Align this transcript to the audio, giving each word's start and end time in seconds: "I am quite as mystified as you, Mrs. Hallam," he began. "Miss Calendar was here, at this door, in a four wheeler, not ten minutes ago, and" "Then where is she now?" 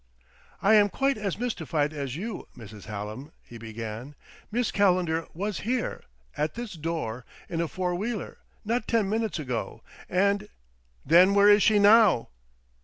"I 0.63 0.73
am 0.73 0.89
quite 0.89 1.15
as 1.19 1.37
mystified 1.37 1.93
as 1.93 2.15
you, 2.15 2.47
Mrs. 2.57 2.85
Hallam," 2.85 3.33
he 3.43 3.59
began. 3.59 4.15
"Miss 4.51 4.71
Calendar 4.71 5.27
was 5.35 5.59
here, 5.59 6.01
at 6.35 6.55
this 6.55 6.73
door, 6.73 7.23
in 7.47 7.61
a 7.61 7.67
four 7.67 7.93
wheeler, 7.93 8.39
not 8.65 8.87
ten 8.87 9.07
minutes 9.07 9.37
ago, 9.37 9.83
and" 10.09 10.49
"Then 11.05 11.35
where 11.35 11.49
is 11.49 11.61
she 11.61 11.77
now?" 11.77 12.29